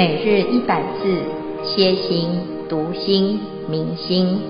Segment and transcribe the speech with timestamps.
[0.00, 1.22] 每日一百字，
[1.62, 2.30] 歇心、
[2.70, 4.40] 读心、明心，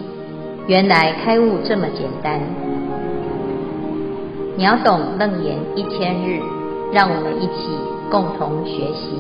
[0.69, 2.40] 原来开悟这么简单。
[4.56, 6.40] 秒懂楞严一千日，
[6.92, 7.67] 让我们一起
[8.13, 9.10] 共同学习。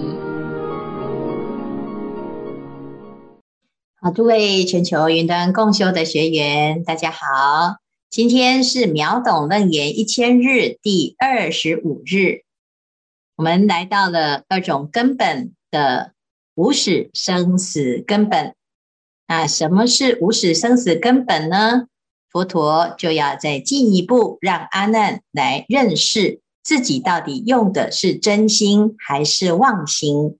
[4.00, 7.78] 好，诸位全球云端共修的学员，大家好，
[8.08, 12.42] 今天是秒懂楞严一千日第二十五日，
[13.34, 16.12] 我们来到了二种根本的
[16.60, 18.54] 无始生死根本，
[19.26, 21.86] 那什么是无始生死根本呢？
[22.30, 30.36] 佛陀就要再进一步让阿难来认识自己到底用的是真心还是妄心。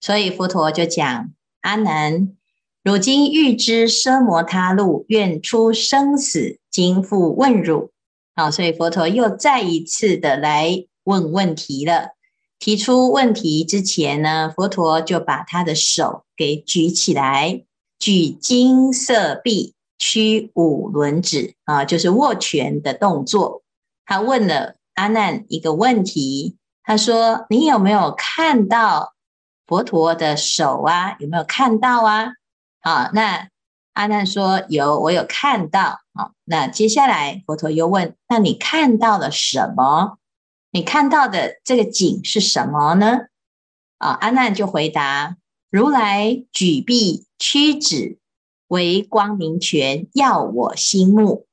[0.00, 2.36] 所以佛陀就讲：阿难，
[2.84, 7.90] 汝今欲知奢摩他路，愿出生死，今复问汝。
[8.36, 12.10] 好，所以佛陀又再一次的来问问题了。
[12.58, 17.64] 提出问题之前呢，佛陀就把他的手给举起来，
[17.98, 23.62] 举金色臂，屈五轮指啊，就是握拳的动作。
[24.04, 29.14] 他问了阿难一个问题，他说：“你有没有看到
[29.66, 31.16] 佛陀的手啊？
[31.20, 32.32] 有没有看到啊？”
[32.82, 33.48] 啊，那
[33.92, 40.17] 阿难说：“有，我有看到。”好，那接下来佛陀又问：“那你看到了什么？”
[40.70, 43.26] 你看到的这个景是什么呢？
[43.98, 45.36] 啊，阿难就回答：
[45.70, 48.18] 如来举臂屈指，
[48.68, 51.46] 为光明拳，耀我心目。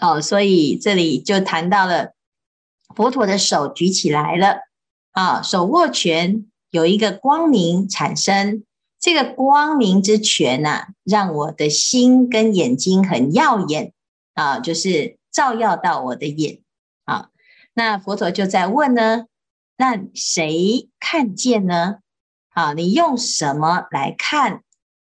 [0.00, 2.12] 哦，所以这里就谈到了
[2.94, 4.60] 佛陀的手举起来了，
[5.12, 8.62] 啊，手握拳有一个光明产生，
[9.00, 13.92] 这个光明之拳呐、啊，让我的心跟眼睛很耀眼
[14.34, 16.60] 啊，就是照耀到我的眼。
[17.78, 19.26] 那佛陀就在问呢，
[19.76, 21.96] 那谁看见呢？
[22.48, 24.62] 好，你用什么来看？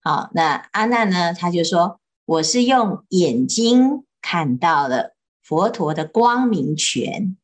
[0.05, 1.33] 好，那阿难呢？
[1.33, 7.39] 他就说，我是用眼睛看到了佛陀的光明拳。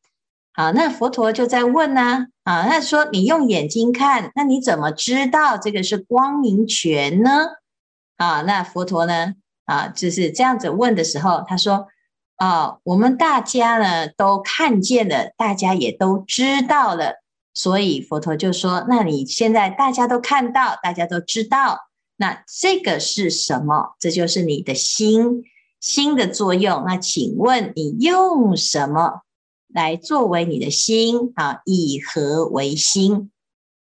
[0.53, 7.47] 好，那佛陀就在问呢，啊，那说你用眼睛看，那你怎么知道这个是光明拳呢？
[8.17, 9.33] 啊，那佛陀呢？
[9.65, 11.87] 啊，就是这样子问的时候，他说。
[12.37, 17.23] 啊、我们大家呢都看见了，大家也都知道了，
[17.53, 21.79] 所以佛陀就说：“那你现在大家都看到，大家都知道，
[22.17, 23.95] 那这个是什么？
[23.99, 25.43] 这就是你的心，
[25.79, 26.83] 心的作用。
[26.85, 29.21] 那请问你用什么
[29.73, 31.31] 来作为你的心？
[31.35, 33.31] 啊，以何为心？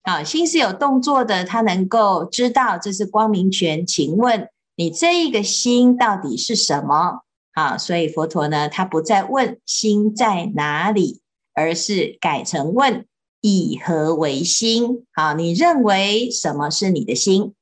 [0.02, 3.84] 啊，心是有动作的，它能够知道这是光明拳。
[3.84, 7.22] 请问你这一个心到底是什么？”
[7.56, 11.22] 啊，所以佛陀呢，他不再问心在哪里，
[11.54, 13.06] 而是改成问
[13.40, 15.06] 以何为心？
[15.14, 17.54] 好，你认为什么是你的心？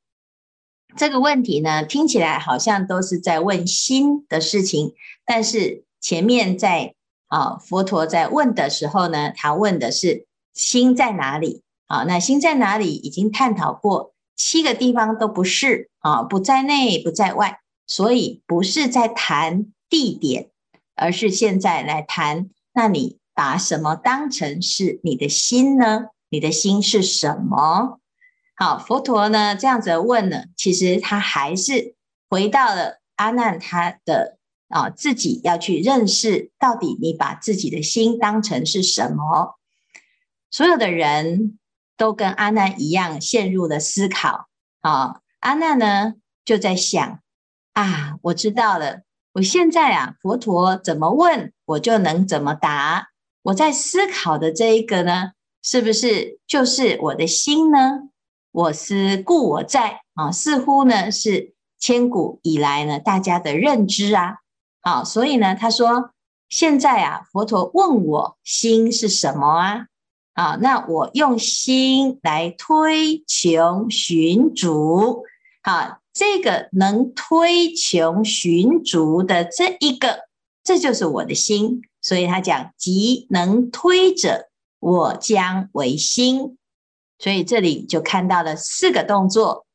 [0.96, 4.94] 这个问题呢，听起来好像都是在问心的事情，
[5.24, 6.96] 但是前面在
[7.28, 11.62] 啊，佛陀在问的时候呢，他问的是心在哪里？
[11.86, 12.92] 啊，那心在哪里？
[12.96, 19.66] 已经探讨过七个地方都不是啊，不在内，不在外，所以不是在谈。
[19.88, 20.50] 地点，
[20.94, 22.50] 而是现在来谈。
[22.72, 26.06] 那你把什么当成是你的心呢？
[26.28, 28.00] 你的心是什么？
[28.56, 31.94] 好，佛陀呢这样子问呢，其实他还是
[32.28, 39.58] 回到了阿难他的啊自己要去认识，到底你把自己的心当成是什么？
[40.50, 41.58] 所有的人
[41.96, 44.48] 都跟阿难一样陷入了思考。
[44.80, 46.14] 啊，阿难呢
[46.44, 47.20] 就在想
[47.72, 49.02] 啊，我知道了。
[49.34, 53.08] 我现在啊，佛陀怎么问，我就能怎么答。
[53.42, 58.10] 我在思考的这一个呢，是不是就是我的心呢？
[58.52, 64.36] 我思故我在啊，似乎呢是千古以来呢大家的认知啊。
[64.80, 66.10] 好，所以呢，他说
[66.48, 69.86] 现在啊，佛陀问我心是什么啊？
[70.34, 75.24] 啊，那我用心来推穷寻逐，
[75.60, 75.98] 好。
[76.14, 80.20] 这个能推穷寻足的这一个，
[80.62, 81.82] 这就是我的心。
[82.00, 86.56] 所以他讲，即能推者，我将为心。
[87.18, 89.66] 所以这里就看到了四个动作：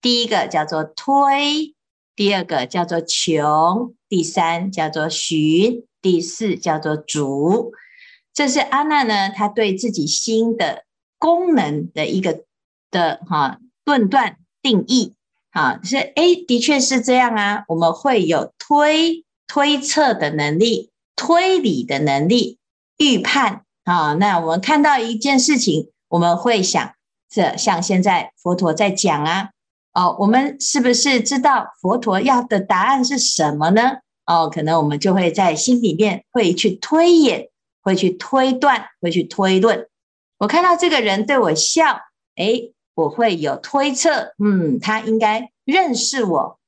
[0.00, 1.74] 第一个叫做推，
[2.14, 7.72] 第二个叫做穷，第三叫做寻，第四叫做足。
[8.32, 10.84] 这是阿难呢，他对自己心的
[11.18, 12.44] 功能的一个
[12.90, 15.15] 的哈论断定义。
[15.56, 17.64] 啊，是哎，的确是这样啊。
[17.68, 22.58] 我们会有推推测的能力、推理的能力、
[22.98, 24.12] 预判啊。
[24.12, 26.92] 那我们看到一件事情，我们会想
[27.30, 29.48] 这像现在佛陀在讲啊，
[29.94, 33.92] 哦，我们是不是知道佛陀要的答案是什么呢？
[34.26, 37.48] 哦，可能我们就会在心里面会去推演，
[37.80, 39.88] 会去推断，会去推论。
[40.36, 42.00] 我看到这个人对我笑，
[42.36, 46.58] 诶，我会有推测，嗯，他应该认识我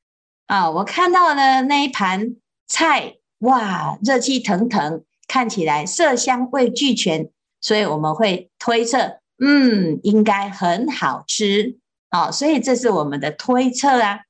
[0.46, 0.70] 啊。
[0.70, 2.36] 我看到了那一盘
[2.66, 7.30] 菜，哇，热气腾腾，看起来色香味俱全，
[7.62, 11.78] 所以我们会推测，嗯，应该很好吃
[12.10, 12.31] 啊。
[12.31, 14.20] 所以这是我们的推测啊。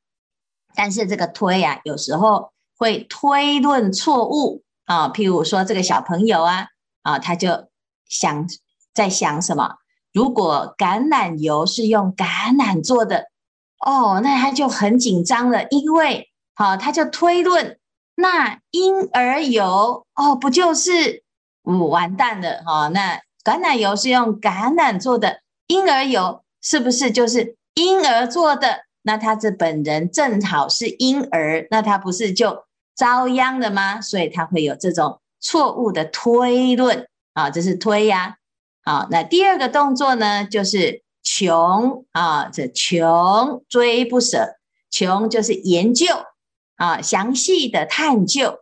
[0.76, 5.08] 但是这个推啊，有时候会推论错误啊。
[5.08, 6.68] 譬如说这个小朋友啊，
[7.02, 7.68] 啊，他就
[8.08, 8.46] 想
[8.94, 9.78] 在想什么？
[10.18, 13.26] 如果橄榄油是用橄榄做的，
[13.86, 17.78] 哦，那他就很紧张了，因为好，他就推论，
[18.16, 21.22] 那婴儿油哦，不就是，
[21.62, 22.88] 嗯，完蛋了哈？
[22.88, 25.38] 那橄榄油是用橄榄做的，
[25.68, 28.86] 婴儿油是不是就是婴儿做的？
[29.02, 32.64] 那他这本人正好是婴儿，那他不是就
[32.96, 34.00] 遭殃了吗？
[34.00, 38.37] 所以他会有这种错误的推论啊，这是推呀。
[38.88, 44.56] 好，那第二个动作呢，就是穷啊，这穷追不舍，
[44.90, 46.06] 穷就是研究
[46.76, 48.60] 啊，详细的探究，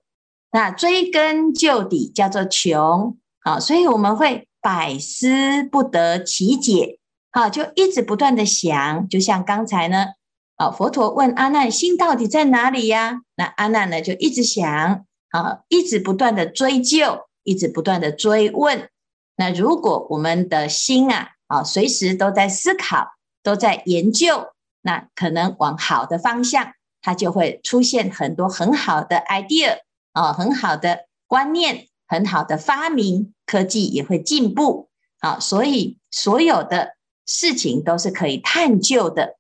[0.51, 6.99] 那追根究底叫做穷啊，所以我们会百思不得其解
[7.31, 10.07] 啊，就一直不断的想，就像刚才呢，
[10.57, 13.21] 啊，佛陀问阿难心到底在哪里呀？
[13.37, 18.89] 那阿难呢就一直想啊，一直不断的追究，一直不断的追问。
[19.37, 23.13] 那如果我们的心啊，啊，随时都在思考，
[23.43, 24.49] 都在研究，
[24.81, 26.73] 那可能往好的方向，
[27.03, 29.81] 它就会出现很多很好的 idea
[30.13, 34.89] 啊，很好的观念，很好的发明，科技也会进步
[35.21, 35.39] 啊。
[35.39, 36.97] 所以所有的
[37.27, 39.37] 事情都是可以探究的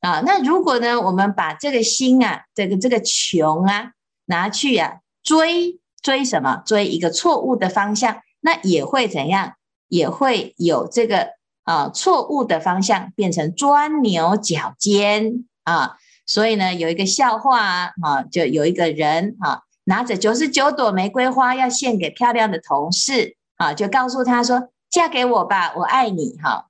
[0.00, 0.20] 啊。
[0.26, 3.92] 那如果呢，我们把这个心啊，这个这个穷啊，
[4.24, 6.62] 拿去啊追追什么？
[6.66, 8.22] 追一个错误的方向。
[8.46, 9.54] 那也会怎样？
[9.88, 11.30] 也会有这个
[11.64, 15.96] 啊错误的方向变成钻牛角尖啊。
[16.24, 26.66] 所以呢，有一个笑话啊，就有一个人啊拿着九十九朵玫瑰花要献给漂亮的同事啊，就告诉他说：“嫁给我吧，我爱你。”哈。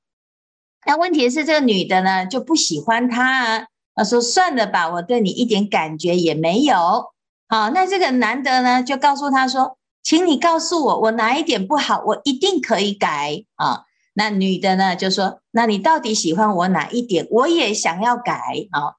[0.86, 7.12] 那问题是这个女的呢就不喜欢他啊，她说：“算了吧，我对你一点感觉也没有。”
[7.48, 9.76] 好，那这个男的呢就告诉他说。
[10.06, 13.82] 请你告诉我，我哪一点不好，我一定可以改啊。
[14.14, 17.26] 那女的呢，就说：那你到底喜欢我哪一点？
[17.28, 18.94] 我也想要改啊。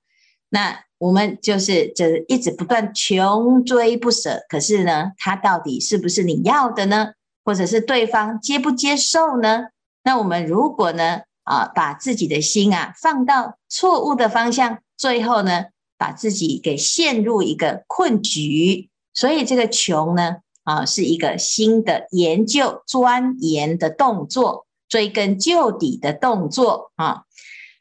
[0.49, 7.13] 那我们就是这一直不断穷追不舍，可是呢，他到底是不是你要的呢？
[7.45, 9.67] 或者是对方接不接受呢？
[10.03, 15.67] 那我们如果呢啊，把自己的心啊放到错误的方向，最后呢，
[15.97, 18.89] 把自己给陷入一个困局。
[19.13, 20.39] 所以这个穷呢。
[20.67, 27.23] 啊，是一个新的研究、钻研的动作，追根究底的动作啊。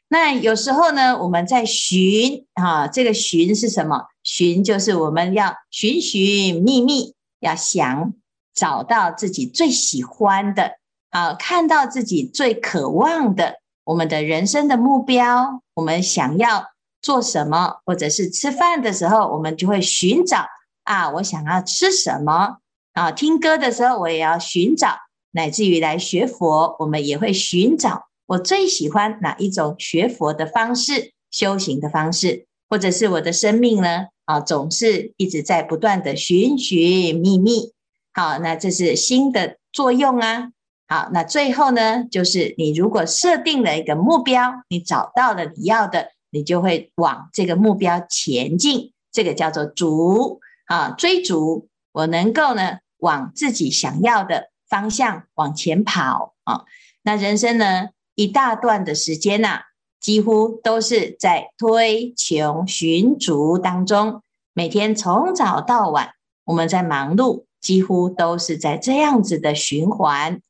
[0.07, 4.05] 那有时候呢，我们在寻啊，这个寻是什么？
[4.23, 8.13] 寻就是我们要寻寻觅觅，要想
[8.53, 10.77] 找到自己最喜欢的
[11.09, 16.67] 啊，看到自己最渴望的，我们的人生的目标，我们想要
[17.01, 20.45] 做什么，或者是吃饭的时候，我们就会寻找
[20.83, 22.59] 啊，我想要吃什么。
[22.97, 24.97] 啊，听歌的时候我也要寻找，
[25.29, 34.07] 乃至于来学佛，我们也会寻找我最喜欢哪一种学佛的方式、修行的方式，或者是我的生命呢？
[34.25, 37.71] 啊，总是一直在不断的寻寻觅觅。
[38.15, 40.49] 好，那这是心的作用啊。
[40.87, 48.91] 好，那最后呢，就是你如果设定了一个目标，你找到了你要的，你就会往这个目标前进。
[49.11, 51.67] 这个叫做逐啊，追逐。
[51.91, 52.79] 我能够呢。
[52.99, 56.65] 往自己想要的方向往前跑啊！
[57.03, 59.61] 那人生呢，一大段的时间呐，
[59.99, 64.21] 几乎都是在推穷寻逐当中。
[64.53, 66.11] 每天从早到晚，
[66.45, 70.41] 我们在忙碌，几乎都是在这样子的循环。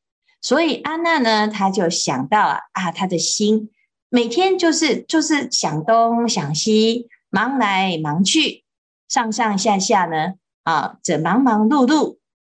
[0.41, 3.69] 所以安娜呢，她就想到啊啊，他的心
[4.09, 8.63] 每天就是就是想东想西，忙来忙去，
[9.09, 12.16] 上上下下呢啊，这忙忙碌碌。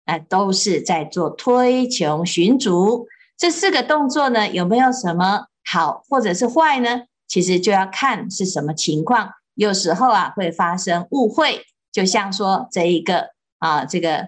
[0.09, 7.03] 啊，都是在做推穷寻足这四个动作呢，有没有什么好或者是坏呢？
[7.29, 9.29] 其实就要看是什么情况。
[9.55, 13.27] 有时候啊，会发生误会，就像说这一个
[13.59, 14.27] 啊，这个，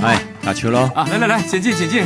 [0.00, 0.88] 哎，打球喽！
[0.94, 2.04] 啊，来来来，请进，请进。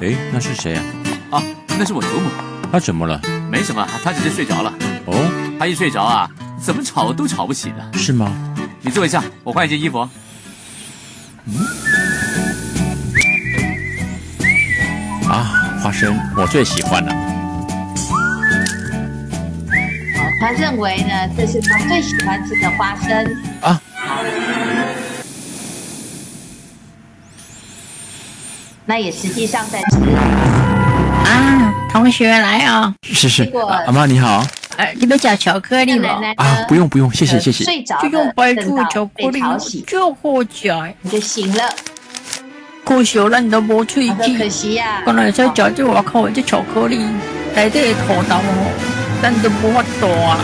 [0.00, 0.82] 哎，那是谁呀？
[1.30, 1.40] 啊？
[1.78, 2.28] 那是我祖母。
[2.72, 3.20] 她怎么了？
[3.48, 4.74] 没什么，她只是睡着了。
[5.06, 6.28] 哦，她一睡着啊，
[6.60, 7.92] 怎么吵都吵不起的。
[7.92, 8.55] 是吗？
[8.86, 10.08] 你坐一下，我换一件衣服。
[11.44, 11.58] 嗯。
[15.28, 15.42] 啊，
[15.82, 17.12] 花生我最喜欢了。
[20.16, 23.26] 好，他认为呢，这是他最喜欢吃的花生。
[23.60, 23.82] 啊。
[28.84, 29.96] 那也实际上在吃
[31.28, 32.94] 啊，同学来啊、哦！
[33.02, 34.46] 是是，啊、阿妈你好。
[34.76, 36.20] 呃， 你们讲巧克力吗？
[36.36, 37.64] 啊，不用不用，谢谢谢谢。
[37.64, 39.40] 睡着就用白兔巧克力，
[39.86, 41.64] 就好吃，你就醒了。
[42.84, 44.38] 可惜了，你都没吹气。
[44.38, 45.02] 可惜呀。
[45.04, 47.00] 本来在讲这我靠，这巧克力
[47.54, 48.70] 来的头大哦，
[49.20, 50.38] 但都不法多啊。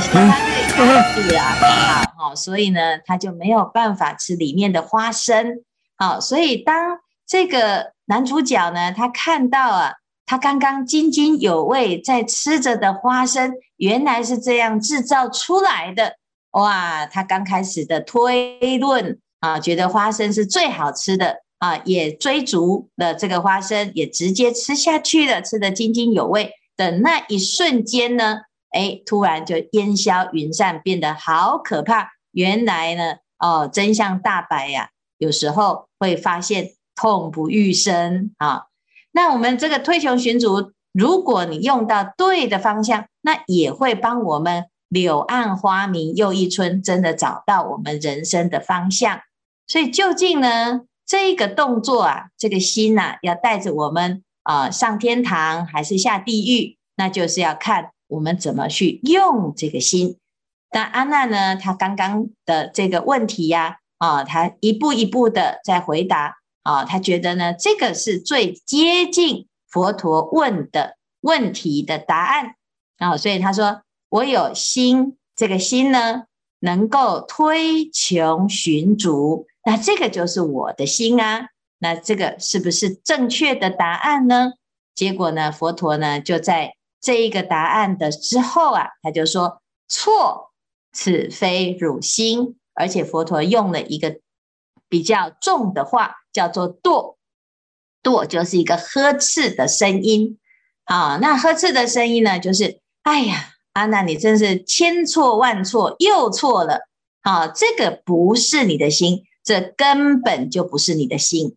[0.00, 5.62] 是啊，好，所以呢，他就没有办法吃里面的花生。
[5.96, 9.92] 好，所以当这个男主角呢，他看到啊，
[10.32, 16.16] 他刚刚津津有味在吃着的花生，原来是这样制造出来的，
[16.52, 17.04] 哇！
[17.04, 28.38] 他刚开始的推论啊，觉得花生是最好吃的啊，也追逐了这个花生，也直接吃下去了，吃得津津有味的那一瞬间呢，
[28.70, 32.08] 哎，突然就烟消云散，变得好可怕。
[32.30, 36.70] 原来呢，哦，真相大白呀，有时候会发现。
[36.94, 38.64] 痛不欲生啊！
[39.12, 49.20] 那我们这个推穷寻竹，如果你用到对的方向，那也会帮我们柳暗花明又一村，真的找到我们人生的方向。
[49.66, 60.18] 所以究竟呢，这个动作啊，这个心呐、啊，要带着我们啊、上天堂还是下地狱，那就是要看我们怎么去用这个心。
[60.72, 66.41] 那安娜呢，她刚刚的这个问题呀、啊，啊，他一步一步的在回答。
[66.62, 72.54] 啊，他觉得呢，这个是最接近佛陀问的问题的答案
[72.98, 76.24] 啊，所以他说：“我有心，这个心呢，
[76.60, 81.48] 能够推穷寻足，那这个就是我的心啊。
[81.78, 84.52] 那这个是不是正确的答案呢？”
[84.94, 90.52] 结果呢，佛陀呢就在这一个答案的之后啊，他就说：“错，
[90.92, 94.20] 此非汝心。”而且佛陀用了一个
[94.88, 96.21] 比较重的话。
[96.32, 97.16] 叫做堕，
[98.02, 100.38] 堕就是一个呵斥的声音
[100.84, 101.18] 啊。
[101.20, 106.88] 那呵斥的声音呢，就是哎呀，阿难，你真是千错万错，又错了。
[107.20, 111.56] 啊，这个不是你的心，这根本就不是你的心。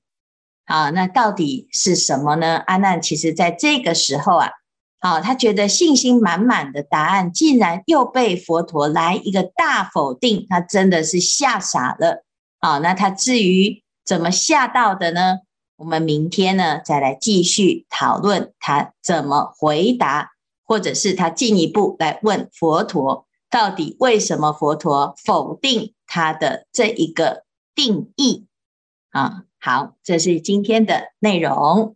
[0.65, 2.57] 啊，那到底是什么呢？
[2.67, 4.49] 阿难其实在这个时候啊，
[4.99, 12.25] 啊，他觉得信心满满的答案，竟然又被佛陀来一个大否定，他真的是吓傻了。
[12.59, 13.84] 啊，那他至于。
[14.05, 15.39] 怎么吓到的呢？
[15.77, 20.31] 我们明天呢，再来继续讨论他怎么回答，
[20.63, 27.43] 或者是他进一步来问佛陀，到底为什么佛陀否定他的这一个
[27.73, 28.47] 定义
[29.09, 29.43] 啊？
[29.59, 31.95] 好，这是今天的内容。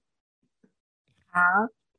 [1.31, 1.39] 好，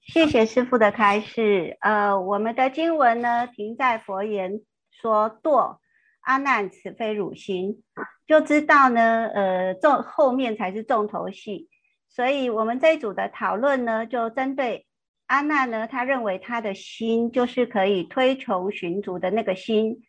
[0.03, 1.79] 谢谢师父的开示。
[1.81, 5.79] 呃，我们的经文呢，停在佛言说堕。
[6.23, 7.83] 阿难，此非汝心，
[8.31, 11.69] 就知道呢，呃，重后面才是重头戏。
[12.09, 14.87] 所以，我们这一组的讨论呢，就针对
[15.27, 20.05] 安娜呢，她认为她的心就是可以推崇寻竹的那个心。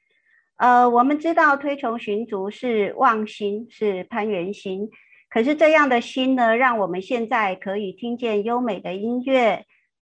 [0.58, 4.92] 呃，我们知道推崇寻竹是妄心，是攀缘心。
[5.28, 9.66] 可是这样的心呢，让我们现在可以听见优美的音乐，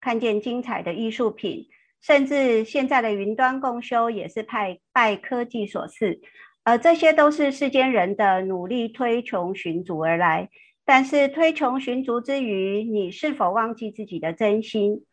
[0.02, 1.70] 看见精彩的艺术品。
[2.02, 6.20] 甚至现在的云端共修也是派拜科技所赐，
[6.64, 10.50] 呃，这些都是世间人的努力推穷寻竹而来。
[10.86, 15.06] 但是推穷寻竹之余，你是否忘记自己的真心？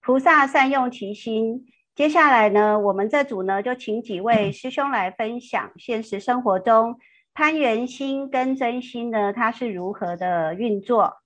[0.00, 1.66] 菩萨善用其心。
[1.94, 6.98] 接下来呢，我们这组呢就请几位师兄来分享现实生活中
[7.34, 11.18] 攀缘心跟真心呢，它是如何的运作。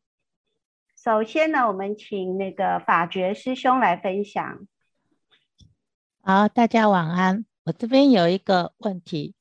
[0.97, 4.67] 首先呢，我们请那个法觉师兄来分享。
[6.23, 7.45] 好，大家晚安。
[7.65, 9.35] 我这边有一个问题，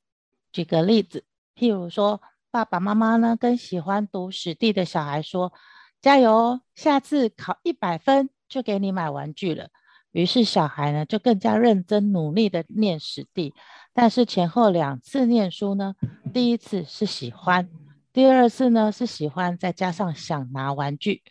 [0.52, 1.24] 举个例子，
[1.56, 5.52] 譬如说，爸爸妈妈呢跟喜欢读史地的小孩说
[6.02, 9.68] ：“加油，下次考一百分就给你买玩具了。”
[10.12, 13.54] 于是小孩呢就更加认真努力的念史地，
[13.94, 15.94] 但是前后两次念书呢，
[16.34, 17.70] 第一次是喜欢，
[18.12, 21.22] 第二次呢是喜欢，再加上想拿玩具。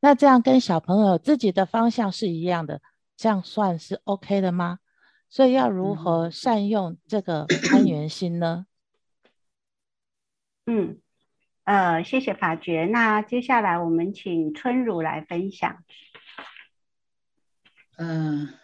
[0.00, 2.80] 那这样跟小朋友自己的方向是一样的，
[3.14, 4.78] 这样算是 OK 的吗？
[5.34, 8.66] 所以要如何善用这个攀缘心呢？
[10.64, 11.00] 嗯，
[11.64, 12.84] 呃，谢谢法觉。
[12.84, 15.82] 那接下来我们请春如来分享。
[17.96, 18.54] 嗯、呃，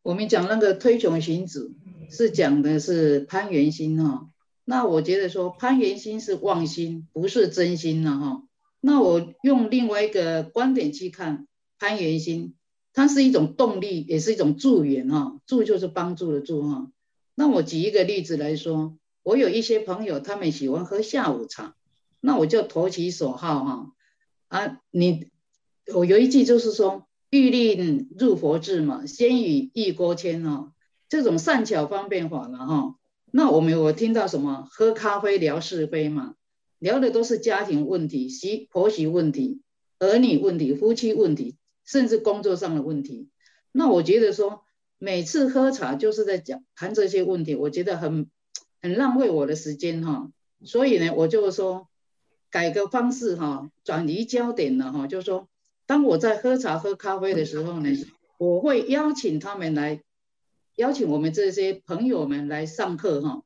[0.00, 1.70] 我们讲那个推崇行止，
[2.10, 4.30] 是讲的是攀缘心哈。
[4.64, 8.42] 那我觉得说攀缘心是妄心，不是真心了哈。
[8.80, 11.46] 那我用另外一个观点去看
[11.78, 12.56] 攀缘心，
[12.96, 15.38] 它是一种动力，也是一种助缘哈。
[15.46, 16.90] 助就是帮助的助哈。
[17.36, 18.96] 那我举一个例子来说。
[19.26, 21.74] 我有一些朋友，他们喜欢喝下午茶，
[22.20, 23.92] 那我就投其所好哈。
[24.46, 25.26] 啊，你
[25.92, 30.72] 我有一句就是说，欲令入佛智嘛，先与一锅牵哈。
[31.08, 32.94] 这种善巧方便法了哈。
[33.32, 34.68] 那我们我听到什么？
[34.70, 36.36] 喝咖啡聊是非嘛，
[36.78, 39.60] 聊的都是家庭问题、媳婆媳问题、
[39.98, 43.30] 儿女问题、夫妻问题，甚至工作上的问题。
[43.72, 44.64] 那我觉得说，
[44.98, 48.28] 每次喝茶就是在讲谈这些问题，我觉得很。
[48.82, 50.30] 很浪费我的时间哈，
[50.62, 51.88] 所以呢，我就说
[52.50, 55.48] 改个方式哈，转移焦点了哈，就是说，
[55.86, 57.90] 当我在喝茶喝咖啡的时候呢，
[58.38, 60.04] 我会邀请他们来，
[60.76, 63.42] 邀请我们这些朋友们来上课哈。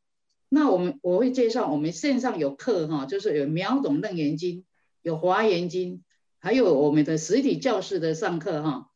[0.50, 4.64] 那我们我会介绍我们线上有课哈，就是有秒懂楞严经，
[5.00, 6.02] 有华严经，
[6.40, 8.88] 还有我们的实体教室的上课哈。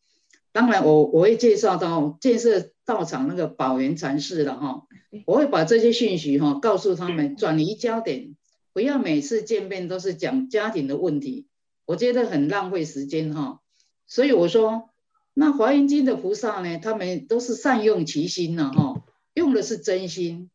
[0.51, 4.83] 当然我我会介绍到建设道场那个宝源禅寺了哈。
[5.27, 8.35] 我会把这些讯息哈告诉他们， 转移焦点，
[8.73, 11.47] 不要每次见面都是讲家庭的问题，
[11.87, 13.61] 我觉得很浪费时间哈。
[14.07, 14.91] 所以我说，
[15.35, 19.03] 那华严经的菩萨呢，他们都是善用其心了哈，
[19.35, 20.51] 用的是真心。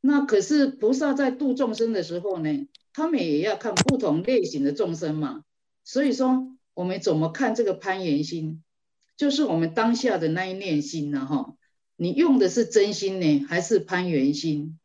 [0.00, 5.42] 那可是菩萨在度众生的时候呢，他们也要看不同类型的众生嘛。
[5.86, 8.64] 所以说，我们怎么看这个攀缘心，
[9.16, 11.54] 就是我们当下的那一念心呢哈。
[11.94, 14.80] 你用的是真心呢，还是攀缘心？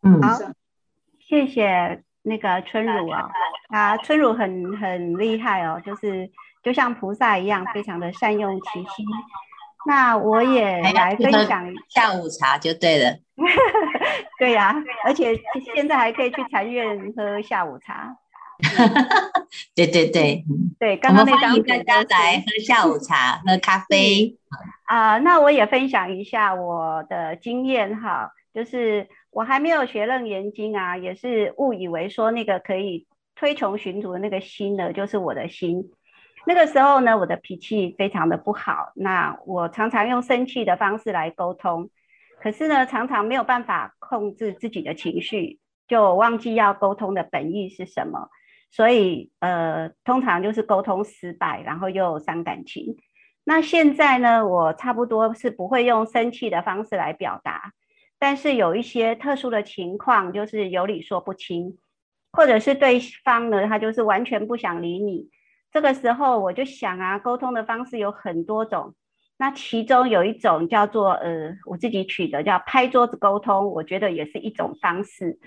[0.00, 0.38] 嗯，好，
[1.20, 3.28] 谢谢那个春如啊，
[3.68, 6.30] 啊，春如很很厉害哦，就是
[6.62, 9.06] 就像菩萨一样，非常的善用其心。
[9.86, 13.18] 那我也来分享下午茶就对了。
[14.40, 15.38] 对呀、啊，而且
[15.74, 18.16] 现在还可以去禅院喝下午茶。
[19.74, 20.44] 对对对，
[20.78, 24.36] 对，刚刚那张欢迎大家来喝下午茶，喝咖啡。
[24.86, 35.90] 啊、呃，那我也分享一下我的经验哈，就是我还没有学楞严经啊，也是误以为说那个可以推崇寻主的那个心呢，就是我的心。
[36.46, 41.90] 那个时候呢，我的脾气非常的不好，那我常常用生气的方式来沟通，
[42.40, 48.30] 可是呢，常常没有办法控制自己的情绪，就忘记要沟通的本意是什么，
[48.70, 52.96] 所以呃，通常就是沟通失败，然后又伤感情。
[53.44, 57.72] 那现在呢，我差不多是不会用生气的方式来表达，
[58.18, 61.78] 但是有一些特殊的情况，就是有理说不清，
[62.30, 65.30] 或者是对方呢，他就是完全不想理你。
[65.72, 68.94] 这个时候我就想啊，沟通的方式有很多种，
[69.38, 75.38] 那其中有一种叫做呃，我自己取的叫拍桌子沟通，我觉得也是一种方式。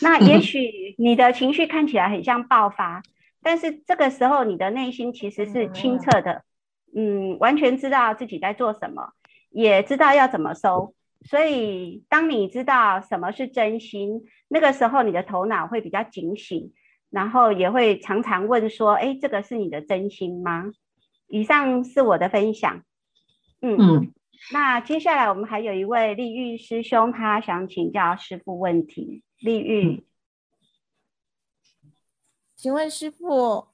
[0.00, 3.02] 那也许你的情绪看起来很像爆发，
[3.42, 6.42] 但是这个时候你的内心其实是清澈的。
[6.96, 9.12] 嗯，完全知道自己在做什么，
[9.50, 10.94] 也知道要怎么收。
[11.22, 16.72] 所以，当你知道什么是真心，那个时候你的头脑会比较警醒，
[17.10, 20.72] 然后也会常常问说：“哎，这个是你的真心吗？”
[21.28, 22.82] 以上是我的分享。
[23.60, 24.12] 嗯嗯，
[24.52, 29.22] 那接下来我们还有一位立玉师兄，他想请教师傅问题。
[29.38, 30.04] 立玉，
[32.56, 33.68] 请问师傅，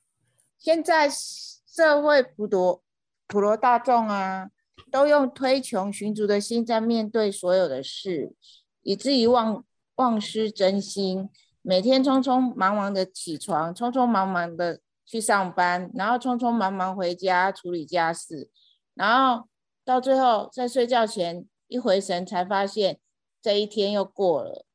[0.58, 2.82] 现在社会普多。
[3.26, 4.50] 普罗大众啊，
[4.90, 8.34] 都用推穷寻足的心在面对所有的事，
[8.82, 11.30] 以至于忘忘失真心。
[11.62, 18.50] 每天匆匆忙忙的起床，匆匆忙忙的去上班，然后匆匆忙忙回家处理家事，
[18.92, 19.48] 然后
[19.82, 23.00] 到最后在睡觉前一回神，才发现
[23.40, 24.66] 这一天又过了，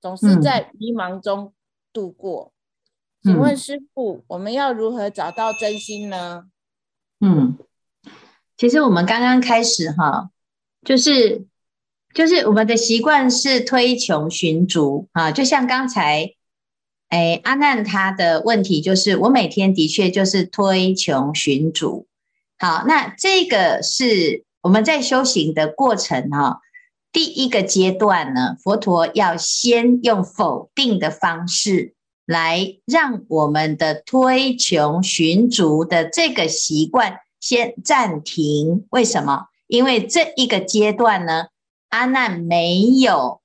[0.00, 1.52] 总是在迷茫中
[1.92, 2.52] 度过。
[3.22, 6.44] 嗯、请问师傅，我们要如何找到真心呢？
[7.20, 7.58] 嗯。
[8.56, 10.28] 其实我们刚刚开始哈，
[10.82, 11.46] 就是
[12.12, 16.34] 就是我们的习惯是推穷寻足啊，就像刚才
[17.08, 22.06] 哎阿难他的问题就是，我每天的确就是推穷寻主。
[22.58, 26.60] 好，那这个是我们在修行的过程哈，
[27.12, 31.94] 第一个阶段呢，佛陀要先用否定的方式
[32.24, 37.18] 来让我们的推穷寻足的这个习惯。
[37.40, 39.46] 先暂停，为什么？
[39.66, 41.46] 因为这一个阶段呢，
[41.88, 43.40] 阿难没有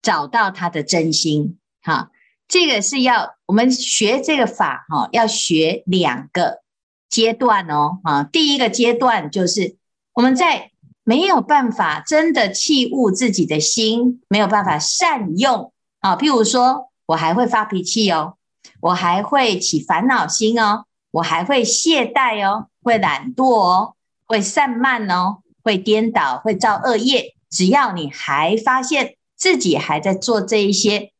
[0.00, 1.58] 找到他的真心。
[1.82, 2.12] 哈，
[2.46, 6.60] 这个是要我们学这个法哈，要学两个
[7.08, 7.98] 阶段哦。
[8.04, 9.76] 啊，第一个阶段就是
[10.12, 10.69] 我们在
[11.10, 16.14] 没有办法真的契悟自己的心，没有办法善用啊。
[16.14, 18.34] 譬如说，我还会发脾气哦，
[18.80, 23.94] 我还会起烦恼心哦，我还会懈怠哦，会懒惰哦，
[24.28, 27.34] 会散漫哦，会颠倒，会造恶业。
[27.50, 31.10] 只要你还发现自己还在做这一些。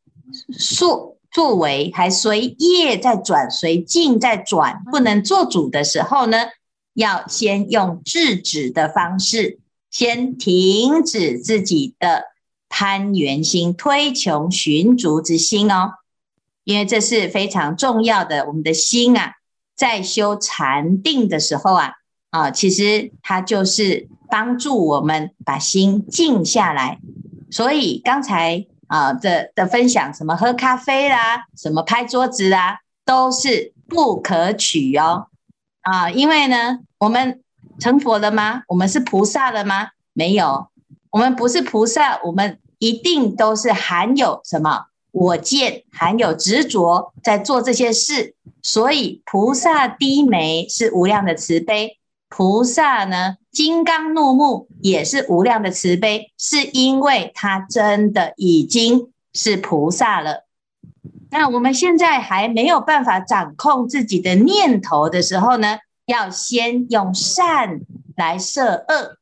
[0.57, 6.37] 作作为还随业在转，随境在转，不能做主的时候呢，
[6.93, 9.59] 要先用制止的方式，
[9.91, 12.23] 先停止自己的
[12.67, 15.91] 攀缘心、推穷寻足之心哦，
[16.63, 18.47] 因为这是非常重要的。
[18.47, 19.33] 我们的心啊，
[19.75, 21.91] 在修禅定的时候啊，
[22.31, 26.97] 啊，其实它就是帮助我们把心静下来。
[27.51, 28.65] 所以刚才。
[28.91, 35.27] 啊的的分享，什么喝咖啡啦，什么拍桌子啦，都是不可取哦。
[35.79, 37.41] 啊，因为呢，我们
[37.81, 38.61] 成佛了吗？
[38.67, 39.89] 我们是菩萨了吗？
[40.13, 40.67] 没有，
[41.09, 48.35] 我们不是菩萨，我们一定都是含有什么我见，含有执着在做这些事。
[48.61, 51.97] 所以菩萨低眉是无量的慈悲。
[52.29, 60.45] 菩萨呢，金刚怒目也是无量的慈悲，是因为他真的已经是菩萨了。
[61.31, 67.81] 那我们现在还没有办法掌控自己的念头的时候呢，要先用善
[68.15, 69.17] 来摄恶。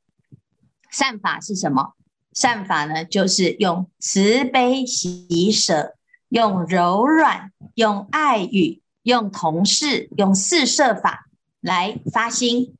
[0.91, 1.93] 善法是什么？
[2.33, 5.95] 善法呢，就是用慈悲喜舍，
[6.29, 11.27] 用柔软，用爱语，用同事，用四摄法
[11.59, 12.75] 来发心。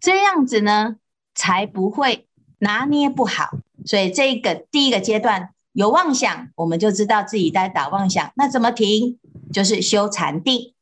[0.00, 0.96] 这样子呢，
[1.34, 2.26] 才不会
[2.58, 3.58] 拿捏不好。
[3.84, 8.32] 所以这个第一个阶段有妄想，我们就知道自己在打妄想。
[8.36, 9.18] 那怎么停？
[9.52, 10.72] 就是修禅定，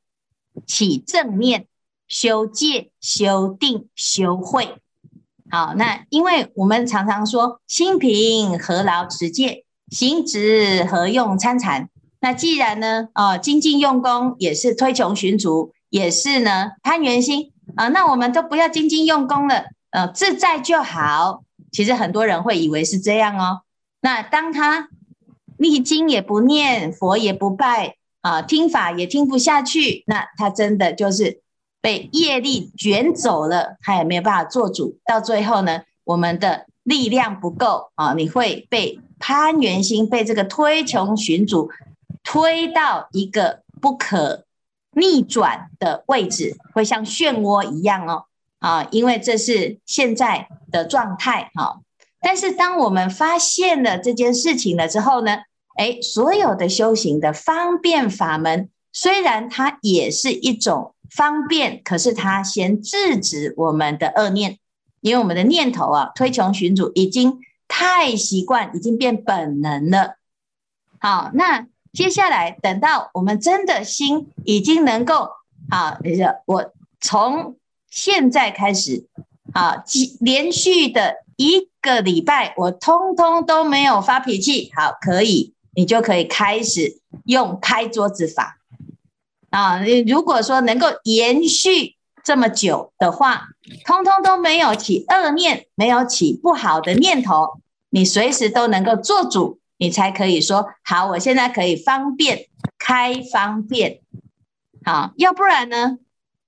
[0.66, 1.66] 起正念，
[2.12, 4.76] 修戒、修定、修慧。
[5.50, 11.88] 好，那因为我们常常说，心平何劳持戒，行止何用参禅。
[12.20, 17.50] 那既然呢，哦，精进用功也是推穷寻逐，也是呢攀缘心。
[17.76, 21.44] 啊，那我们都不要精进用功了，呃，自在就好。
[21.70, 23.62] 其实很多人会以为是这样哦。
[24.02, 24.90] 那当他
[25.56, 31.40] 念经也不念，佛也不拜，啊，听法也听不下去，那他真的就是
[31.82, 34.98] 被业力卷走了，他也没有办法做主。
[35.04, 41.68] 到最后呢，我们的力量不够啊，你会被攀缘心，被这个推穷寻主
[42.24, 44.46] 推到一个不可。
[44.94, 48.24] 逆转的位置会像漩涡一样哦，
[48.58, 51.80] 啊，因为这是现在的状态哈。
[52.20, 55.38] 但是当我们发现了这件事情了之后呢，
[55.76, 64.58] 哎，所有的修行的方便法门，虽然它也是一种方便，可是他先制止我们的恶念，
[65.00, 70.16] 因为我们的念头啊，推穷寻主已经太习惯，已经变本能了。
[70.98, 71.66] 好，那。
[71.92, 75.28] 接下来，等到我们真的心已经能够
[75.68, 75.98] 啊，
[76.46, 76.72] 我
[77.02, 77.58] 从
[77.90, 79.06] 现在开始
[79.52, 79.84] 啊，
[80.18, 84.72] 连续的一个礼拜，我通通都没有发脾气。
[84.74, 88.61] 好，可以，你就可以开始用拍桌子法
[89.52, 89.80] 啊。
[89.84, 93.44] 你如果说能够延续这么久的话，
[93.86, 97.60] 通通都没有起恶念，没有起不好的念头，
[97.90, 99.60] 你随时都能够做主。
[99.78, 102.46] 你才可以说好，我现在可以方便
[102.78, 103.98] 开方便，
[104.84, 105.98] 好，要不然呢？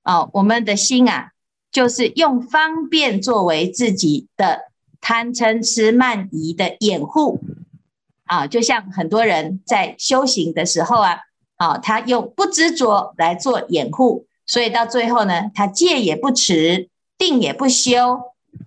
[0.05, 1.31] 哦，我们的心啊，
[1.73, 7.40] 就是用方便作为自己的贪嗔痴慢疑的掩护
[8.27, 11.19] 啊，就像很多人在修行的时候啊，
[11.57, 18.21] 啊，他用不执着来做掩护，所以到最后呢，他戒也不持，定也不修，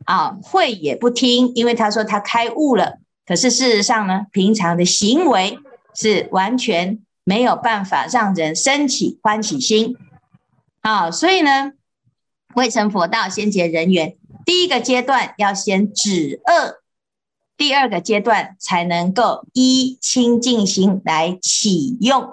[0.06, 3.00] 啊，会也不听，因为他说他开悟了。
[3.26, 5.60] 可是事实上呢，平常的行为
[5.94, 9.98] 是完全没有办法让人生起欢喜心
[10.82, 11.74] 啊，所以呢，
[12.56, 16.78] 未成佛道先结人缘，第一个阶段要先止恶，
[17.58, 22.30] 第二个阶段才能够依清净心来启用。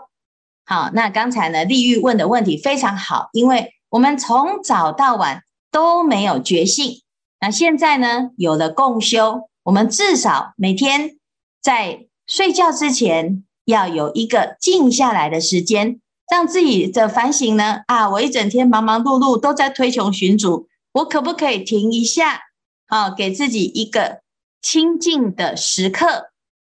[0.67, 7.03] 好，那刚才呢，丽玉问的问题非常好，因为我们从早到晚都没有觉性，
[7.41, 9.49] 那现在呢，有了共修。
[9.65, 11.17] 我们至少每天
[11.63, 16.01] 在睡觉之前要有一个静下来的时间，
[16.31, 17.83] 让自己的反省呢。
[17.87, 22.41] 啊，我一整天忙忙碌碌都在推穷寻主，我可不可以停一下？
[22.89, 24.21] 啊，给自己一个
[24.61, 26.31] 清静的时刻，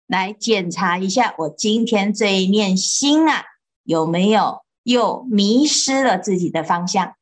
[0.07, 3.43] 来检查一下我今天这一念心啊，
[3.83, 7.15] 有没有又迷失了自己的方向？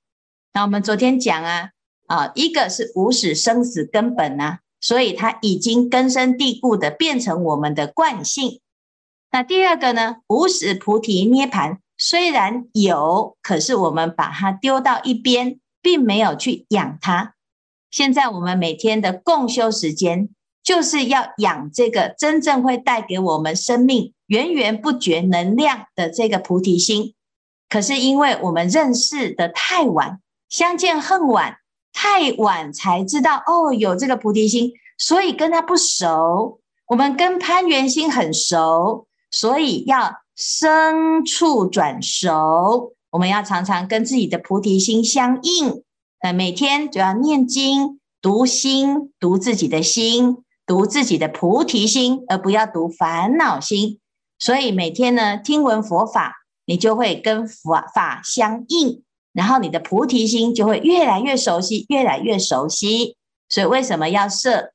[0.54, 1.70] 那我们昨天讲啊，
[2.08, 8.60] 啊，一个是无始生死根本啊，所以它已经根深蒂固的变成我们的惯性。
[9.32, 17.36] 那第二个呢，无始菩提涅槃虽然有，可是我们把它丢到一边，并没有去养它。
[17.92, 20.30] 现在我们每天的共修时间。
[20.64, 27.14] 就是要养这个真正会带给我们生命源源不绝能量的这个菩提心。
[27.70, 31.58] 可是因为我们认识的太晚，相见恨晚，
[31.94, 36.60] 太晚才知道哦，有这个菩提心，所以跟他不熟。
[36.88, 42.94] 我们跟攀缘心很熟，所以要生处转熟。
[43.10, 45.84] 我们要常常跟自己的菩提心相应。
[46.24, 50.38] 那每天就要念经、读心、读自己的心。
[50.68, 54.00] 读自己的菩提心，而不要读烦恼心。
[54.38, 59.02] 所以每天呢，听闻佛法，你就会跟佛法相应，
[59.32, 63.16] 然后你的菩提心就会越来越熟悉，越来越熟悉。
[63.48, 64.74] 所以为什么要设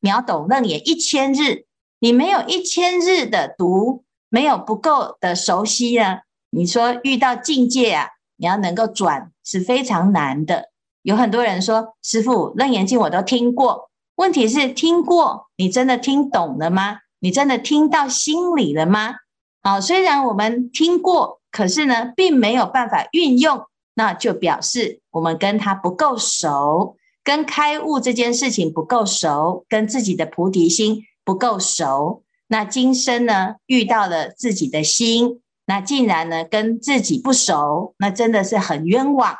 [0.00, 1.64] 秒懂楞严一千日？
[1.98, 6.18] 你没有一千日的读，没有不够的熟悉呢？
[6.50, 10.68] 你说遇到境界啊，你要能够转是非常难的。
[11.02, 13.90] 有很多人说，师傅楞严经我都听过。
[14.22, 16.98] 问题是听过，你真的听懂了吗？
[17.18, 19.16] 你真的听到心里了吗？
[19.64, 23.62] 好，虽然我们听过，可是呢，并没有办法运用，
[23.94, 32.22] 那就表示我们跟他不够熟，跟开悟这件事情不够熟，跟自己的菩提心不够熟。
[32.46, 39.34] 那今生呢，遇到了自己的心，那竟然呢，跟自己不熟，那真的是很冤枉。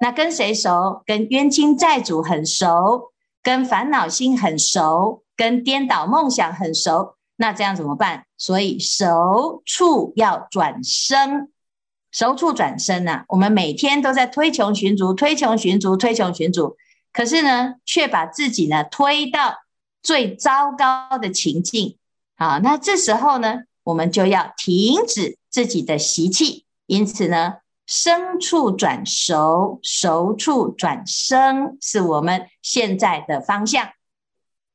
[0.00, 1.02] 那跟谁熟？
[1.06, 3.10] 跟冤亲债主很熟。
[3.42, 8.26] 跟烦恼心很熟，跟颠倒梦想很熟，那这样怎么办？
[8.36, 11.50] 所以熟处要转生，
[12.10, 16.76] 熟处转生呐、我们每天都在推穷寻逐，推穷寻逐，推穷寻逐，
[17.12, 19.54] 可是呢，却把自己呢推到
[20.02, 21.96] 最糟糕的情境。
[22.36, 26.64] 好，那这时候呢，我们就要停止自己的习气。
[26.86, 27.54] 因此呢。
[27.88, 33.88] 生处转熟，熟处转生，是我们现在的方向。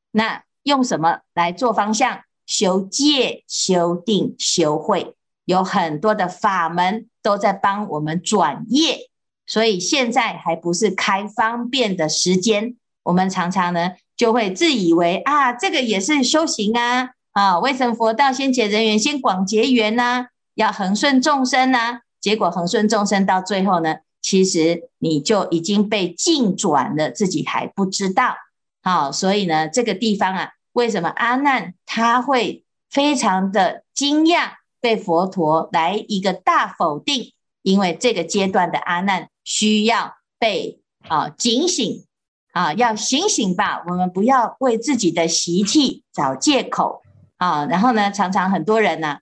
[0.10, 2.22] 那用什么来做方向？
[2.48, 9.10] 修戒、修定、修慧，有很多的法门都在帮我们转业。
[9.46, 12.76] 所以现在还不是开方便的时间。
[13.04, 28.36] 我们常常呢就会自以为啊，这个也是修行啊，啊，为什么佛道先解人缘，先广结缘呢、要恒顺众生呢、结果恒顺众生到最后呢，其实你就已经被境转了，自己还不知道。
[28.82, 37.34] 好，所以呢，这个地方啊，为什么阿难他会非常的惊讶，被佛陀来一个大否定？
[37.62, 42.06] 因为这个阶段的阿难需要被啊警醒
[42.54, 43.84] 啊，要醒醒吧！
[43.86, 47.02] 我们不要为自己的习气找借口
[47.36, 47.66] 啊。
[47.66, 49.18] 然后呢，常常很多人呢、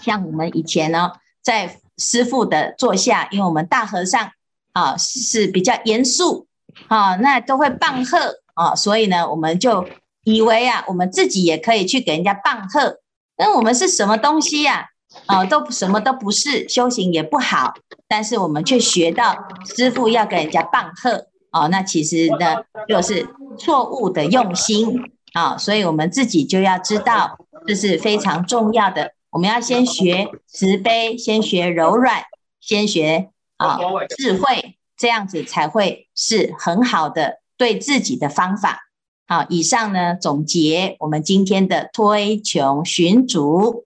[0.00, 1.12] 像我们以前呢，
[1.44, 4.32] 在师父的座下，因为我们大和尚
[4.72, 6.48] 啊是比较严肃
[6.88, 9.86] 啊，那都会棒喝啊，所以呢，我们就
[10.24, 12.98] 以为啊，我们自己也可以去给人家棒喝。
[13.36, 14.88] 那我们是什么东西呀？
[15.26, 17.74] 啊，都什么都不是，修行也不好，
[18.08, 19.36] 但是我们却学到
[19.76, 22.56] 师傅要给人家棒喝啊，那其实呢，
[22.88, 25.00] 就是错误的用心
[25.34, 29.12] 啊，所以我们自己就要知道，这是非常重要的。
[29.34, 32.22] 我们要先学慈悲，先学柔软，
[32.60, 33.80] 先学啊
[34.16, 38.82] 智慧，这样子才会是很好的对自己的方法。
[39.26, 43.84] 好，以上呢总结我们今天的推穷寻逐。